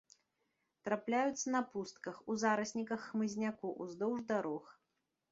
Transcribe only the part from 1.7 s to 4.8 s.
пустках, у зарасніках хмызняку, уздоўж дарог.